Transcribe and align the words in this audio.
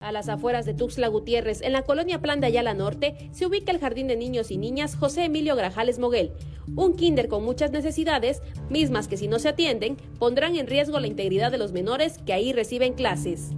A 0.00 0.12
las 0.12 0.28
afueras 0.28 0.64
de 0.64 0.74
Tuxtla 0.74 1.08
Gutiérrez, 1.08 1.60
en 1.60 1.72
la 1.72 1.82
colonia 1.82 2.20
Plan 2.20 2.40
de 2.40 2.46
Ayala 2.46 2.72
Norte, 2.72 3.28
se 3.32 3.46
ubica 3.46 3.72
el 3.72 3.80
Jardín 3.80 4.06
de 4.06 4.14
Niños 4.14 4.52
y 4.52 4.56
Niñas 4.56 4.94
José 4.94 5.24
Emilio 5.24 5.56
Grajales 5.56 5.98
Moguel, 5.98 6.30
un 6.76 6.94
kinder 6.94 7.26
con 7.26 7.44
muchas 7.44 7.72
necesidades, 7.72 8.40
mismas 8.70 9.08
que 9.08 9.16
si 9.16 9.26
no 9.26 9.40
se 9.40 9.48
atienden, 9.48 9.96
pondrán 10.20 10.54
en 10.54 10.68
riesgo 10.68 11.00
la 11.00 11.08
integridad 11.08 11.50
de 11.50 11.58
los 11.58 11.72
menores 11.72 12.18
que 12.24 12.32
ahí 12.32 12.52
reciben 12.52 12.92
clases. 12.92 13.48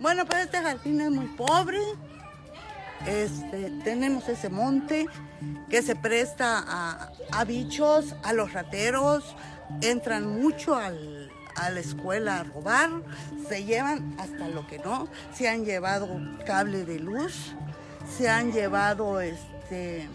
Bueno, 0.00 0.26
pues 0.26 0.46
este 0.46 0.58
jardín 0.58 1.00
es 1.00 1.10
muy 1.12 1.28
pobre. 1.36 1.78
Este, 3.06 3.70
tenemos 3.84 4.28
ese 4.28 4.48
monte 4.48 5.06
que 5.70 5.82
se 5.82 5.94
presta 5.94 6.64
a, 6.66 7.12
a 7.30 7.44
bichos, 7.44 8.16
a 8.24 8.32
los 8.32 8.52
rateros, 8.52 9.36
entran 9.82 10.40
mucho 10.40 10.74
al, 10.74 11.30
a 11.56 11.70
la 11.70 11.80
escuela 11.80 12.40
a 12.40 12.44
robar, 12.44 12.90
se 13.48 13.64
llevan 13.64 14.14
hasta 14.18 14.48
lo 14.48 14.66
que 14.66 14.78
no, 14.78 15.08
se 15.34 15.48
han 15.48 15.64
llevado 15.64 16.08
cable 16.44 16.84
de 16.84 16.98
luz, 16.98 17.54
se 18.16 18.28
han 18.28 18.52
llevado 18.52 19.20
este 19.20 20.08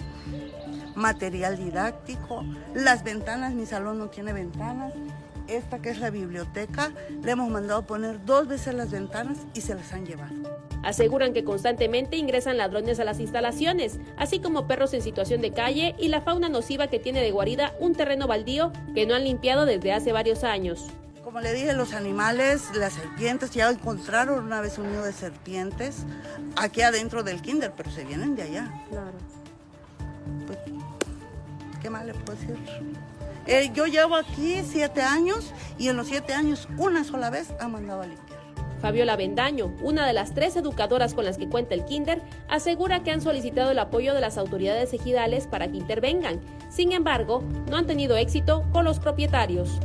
material 0.95 1.57
didáctico, 1.57 2.43
las 2.73 3.03
ventanas, 3.03 3.53
mi 3.53 3.65
salón 3.65 3.99
no 3.99 4.07
tiene 4.07 4.33
ventanas, 4.33 4.93
esta 5.47 5.79
que 5.81 5.89
es 5.89 5.99
la 5.99 6.09
biblioteca, 6.09 6.91
le 7.23 7.31
hemos 7.31 7.49
mandado 7.49 7.85
poner 7.85 8.23
dos 8.25 8.47
veces 8.47 8.73
las 8.73 8.91
ventanas 8.91 9.39
y 9.53 9.61
se 9.61 9.75
las 9.75 9.91
han 9.93 10.05
llevado. 10.05 10.33
Aseguran 10.83 11.33
que 11.33 11.43
constantemente 11.43 12.17
ingresan 12.17 12.57
ladrones 12.57 12.99
a 12.99 13.03
las 13.03 13.19
instalaciones, 13.19 13.99
así 14.17 14.39
como 14.39 14.67
perros 14.67 14.93
en 14.93 15.01
situación 15.01 15.41
de 15.41 15.51
calle 15.51 15.95
y 15.99 16.07
la 16.07 16.21
fauna 16.21 16.49
nociva 16.49 16.87
que 16.87 16.99
tiene 16.99 17.21
de 17.21 17.31
guarida 17.31 17.73
un 17.79 17.93
terreno 17.93 18.27
baldío 18.27 18.71
que 18.95 19.05
no 19.05 19.13
han 19.13 19.23
limpiado 19.23 19.65
desde 19.65 19.93
hace 19.93 20.11
varios 20.11 20.43
años. 20.43 20.87
Como 21.31 21.39
le 21.39 21.53
dije, 21.53 21.71
los 21.71 21.93
animales, 21.93 22.75
las 22.75 22.91
serpientes, 22.91 23.51
ya 23.51 23.69
encontraron 23.69 24.43
una 24.43 24.59
vez 24.59 24.77
un 24.77 24.91
nido 24.91 25.05
de 25.05 25.13
serpientes 25.13 26.03
aquí 26.57 26.81
adentro 26.81 27.23
del 27.23 27.41
kinder, 27.41 27.71
pero 27.71 27.89
se 27.89 28.03
vienen 28.03 28.35
de 28.35 28.43
allá. 28.43 28.69
Claro. 28.89 29.13
Pues, 30.45 30.59
¿Qué 31.81 31.89
más 31.89 32.05
le 32.05 32.13
puedo 32.15 32.37
decir? 32.37 32.57
Eh, 33.47 33.71
yo 33.73 33.85
llevo 33.85 34.17
aquí 34.17 34.61
siete 34.69 35.03
años 35.03 35.53
y 35.77 35.87
en 35.87 35.95
los 35.95 36.07
siete 36.07 36.33
años 36.33 36.67
una 36.77 37.05
sola 37.05 37.29
vez 37.29 37.47
ha 37.61 37.69
mandado 37.69 38.01
a 38.01 38.07
limpiar. 38.07 38.41
Fabiola 38.81 39.15
Bendaño, 39.15 39.73
una 39.81 40.05
de 40.05 40.11
las 40.11 40.33
tres 40.33 40.57
educadoras 40.57 41.13
con 41.13 41.23
las 41.23 41.37
que 41.37 41.47
cuenta 41.47 41.75
el 41.75 41.85
Kinder, 41.85 42.21
asegura 42.49 43.03
que 43.03 43.11
han 43.11 43.21
solicitado 43.21 43.71
el 43.71 43.79
apoyo 43.79 44.13
de 44.13 44.19
las 44.19 44.37
autoridades 44.37 44.91
ejidales 44.91 45.47
para 45.47 45.71
que 45.71 45.77
intervengan. 45.77 46.41
Sin 46.69 46.91
embargo, 46.91 47.41
no 47.69 47.77
han 47.77 47.87
tenido 47.87 48.17
éxito 48.17 48.65
con 48.73 48.83
los 48.83 48.99
propietarios. 48.99 49.79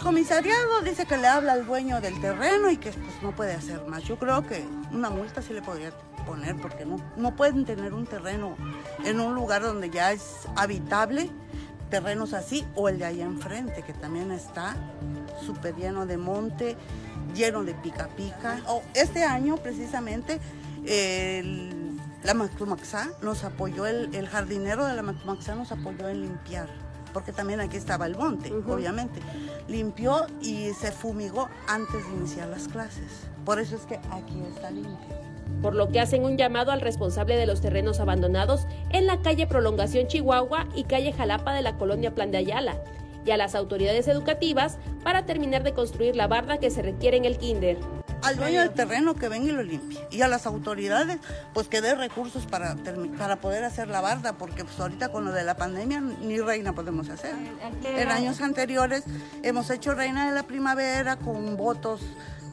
El 0.00 0.04
comisariado 0.04 0.80
dice 0.80 1.04
que 1.04 1.18
le 1.18 1.26
habla 1.26 1.52
al 1.52 1.66
dueño 1.66 2.00
del 2.00 2.18
terreno 2.22 2.70
y 2.70 2.78
que 2.78 2.90
pues, 2.90 3.22
no 3.22 3.36
puede 3.36 3.52
hacer 3.52 3.84
más. 3.86 4.02
Yo 4.02 4.18
creo 4.18 4.46
que 4.46 4.66
una 4.92 5.10
multa 5.10 5.42
sí 5.42 5.52
le 5.52 5.60
podría 5.60 5.92
poner 6.26 6.56
porque 6.56 6.86
no, 6.86 6.96
no 7.18 7.36
pueden 7.36 7.66
tener 7.66 7.92
un 7.92 8.06
terreno 8.06 8.56
en 9.04 9.20
un 9.20 9.34
lugar 9.34 9.60
donde 9.60 9.90
ya 9.90 10.12
es 10.12 10.48
habitable, 10.56 11.28
terrenos 11.90 12.32
así, 12.32 12.64
o 12.76 12.88
el 12.88 12.98
de 12.98 13.04
allá 13.04 13.24
enfrente, 13.24 13.82
que 13.82 13.92
también 13.92 14.32
está 14.32 14.74
súper 15.44 15.76
lleno 15.76 16.06
de 16.06 16.16
monte, 16.16 16.78
lleno 17.34 17.62
de 17.62 17.74
pica 17.74 18.08
pica. 18.16 18.62
este 18.94 19.24
año 19.24 19.58
precisamente 19.58 20.40
la 22.22 22.32
Mactumaxá 22.32 23.10
nos 23.20 23.44
apoyó, 23.44 23.84
el, 23.84 24.14
el 24.14 24.28
jardinero 24.28 24.86
de 24.86 24.94
la 24.94 25.02
Mactumaxá 25.02 25.54
nos 25.56 25.72
apoyó 25.72 26.08
en 26.08 26.22
limpiar 26.22 26.89
porque 27.12 27.32
también 27.32 27.60
aquí 27.60 27.76
estaba 27.76 28.06
el 28.06 28.16
monte, 28.16 28.52
obviamente. 28.52 29.20
Limpió 29.68 30.26
y 30.40 30.70
se 30.72 30.92
fumigó 30.92 31.48
antes 31.68 32.06
de 32.06 32.16
iniciar 32.16 32.48
las 32.48 32.68
clases. 32.68 33.26
Por 33.44 33.60
eso 33.60 33.76
es 33.76 33.82
que 33.82 33.96
aquí 34.10 34.42
está 34.54 34.70
limpio. 34.70 34.96
Por 35.62 35.74
lo 35.74 35.90
que 35.90 36.00
hacen 36.00 36.24
un 36.24 36.36
llamado 36.36 36.72
al 36.72 36.80
responsable 36.80 37.36
de 37.36 37.46
los 37.46 37.60
terrenos 37.60 38.00
abandonados 38.00 38.66
en 38.90 39.06
la 39.06 39.20
calle 39.20 39.46
Prolongación 39.46 40.06
Chihuahua 40.06 40.66
y 40.74 40.84
calle 40.84 41.12
Jalapa 41.12 41.52
de 41.52 41.62
la 41.62 41.76
colonia 41.76 42.14
Plan 42.14 42.30
de 42.30 42.38
Ayala 42.38 42.76
y 43.26 43.30
a 43.32 43.36
las 43.36 43.54
autoridades 43.54 44.08
educativas 44.08 44.78
para 45.04 45.26
terminar 45.26 45.62
de 45.62 45.74
construir 45.74 46.16
la 46.16 46.28
barda 46.28 46.58
que 46.58 46.70
se 46.70 46.82
requiere 46.82 47.16
en 47.16 47.26
el 47.26 47.36
kinder 47.36 47.76
al 48.22 48.36
dueño 48.36 48.60
del 48.60 48.70
terreno 48.70 49.14
que 49.14 49.28
venga 49.28 49.48
y 49.48 49.52
lo 49.52 49.62
limpie. 49.62 50.06
Y 50.10 50.22
a 50.22 50.28
las 50.28 50.46
autoridades, 50.46 51.18
pues 51.54 51.68
que 51.68 51.80
dé 51.80 51.94
recursos 51.94 52.46
para, 52.46 52.76
para 53.18 53.36
poder 53.36 53.64
hacer 53.64 53.88
la 53.88 54.00
barda, 54.00 54.34
porque 54.34 54.64
pues 54.64 54.78
ahorita 54.78 55.10
con 55.10 55.24
lo 55.24 55.32
de 55.32 55.44
la 55.44 55.56
pandemia 55.56 56.00
ni 56.00 56.38
reina 56.38 56.72
podemos 56.74 57.08
hacer. 57.08 57.34
En 57.84 58.10
años 58.10 58.40
anteriores 58.40 59.04
hemos 59.42 59.70
hecho 59.70 59.94
reina 59.94 60.28
de 60.28 60.34
la 60.34 60.42
primavera 60.42 61.16
con 61.16 61.56
votos 61.56 62.00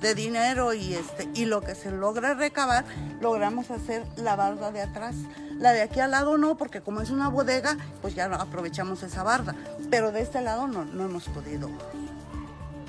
de 0.01 0.13
dinero 0.13 0.73
y 0.73 0.94
este 0.94 1.27
y 1.33 1.45
lo 1.45 1.61
que 1.61 1.73
se 1.73 1.89
logra 1.89 2.35
recabar 2.35 2.85
logramos 3.19 3.72
hacer 3.72 4.06
la 4.16 4.35
barda 4.35 4.72
de 4.72 4.81
atrás. 4.81 5.16
La 5.57 5.72
de 5.72 5.81
aquí 5.81 6.00
al 6.00 6.11
lado 6.11 6.38
no 6.38 6.56
porque 6.56 6.81
como 6.81 7.01
es 7.01 7.09
una 7.09 7.29
bodega 7.29 7.77
pues 8.01 8.13
ya 8.13 8.25
aprovechamos 8.25 9.01
esa 9.03 9.23
barda. 9.23 9.56
Pero 9.89 10.11
de 10.11 10.22
este 10.22 10.41
lado 10.41 10.67
no, 10.67 10.85
no 10.85 11.06
hemos 11.06 11.25
podido. 11.25 11.69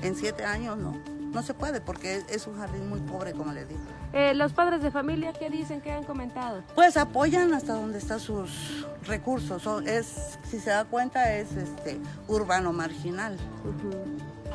En 0.01 0.15
siete 0.15 0.45
años 0.45 0.77
no 0.77 1.18
no 1.31 1.43
se 1.43 1.53
puede 1.53 1.81
porque 1.81 2.23
es 2.29 2.47
un 2.47 2.57
jardín 2.57 2.89
muy 2.89 2.99
pobre, 3.01 3.33
como 3.33 3.51
le 3.51 3.65
digo. 3.65 3.79
Eh, 4.13 4.33
¿Los 4.33 4.53
padres 4.53 4.81
de 4.81 4.91
familia 4.91 5.33
qué 5.33 5.49
dicen, 5.49 5.81
qué 5.81 5.91
han 5.91 6.03
comentado? 6.03 6.63
Pues 6.75 6.97
apoyan 6.97 7.53
hasta 7.53 7.73
donde 7.73 7.99
están 7.99 8.19
sus 8.19 8.85
recursos. 9.05 9.63
Es, 9.85 10.37
si 10.49 10.59
se 10.59 10.71
da 10.71 10.85
cuenta, 10.85 11.35
es 11.35 11.51
este 11.55 11.99
urbano 12.27 12.73
marginal. 12.73 13.37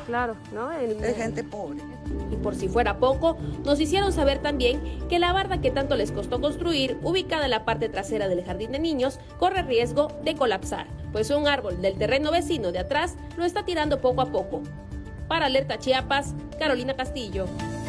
Claro, 0.05 0.35
¿no? 0.53 0.71
Es 0.71 1.17
gente 1.17 1.43
pobre. 1.43 1.79
Y 2.31 2.35
por 2.35 2.53
si 2.55 2.67
fuera 2.67 2.97
poco, 2.97 3.37
nos 3.63 3.79
hicieron 3.79 4.11
saber 4.13 4.39
también 4.39 4.81
que 5.09 5.19
la 5.19 5.33
barda 5.33 5.61
que 5.61 5.71
tanto 5.71 5.95
les 5.95 6.11
costó 6.11 6.41
construir, 6.41 6.99
ubicada 7.01 7.45
en 7.45 7.51
la 7.51 7.65
parte 7.65 7.89
trasera 7.89 8.27
del 8.27 8.43
jardín 8.43 8.71
de 8.71 8.79
niños, 8.79 9.19
corre 9.39 9.63
riesgo 9.63 10.09
de 10.23 10.35
colapsar, 10.35 10.87
pues 11.11 11.29
un 11.31 11.47
árbol 11.47 11.81
del 11.81 11.97
terreno 11.97 12.31
vecino 12.31 12.71
de 12.71 12.79
atrás 12.79 13.15
lo 13.37 13.45
está 13.45 13.65
tirando 13.65 13.99
poco 14.01 14.21
a 14.21 14.31
poco. 14.31 14.61
Para 15.27 15.47
Alerta 15.47 15.79
Chiapas, 15.79 16.35
Carolina 16.57 16.93
Castillo. 16.95 17.84